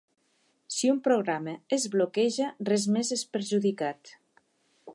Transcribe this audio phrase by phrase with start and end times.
[0.75, 4.15] Si un programa es bloqueja, res més és perjudicat.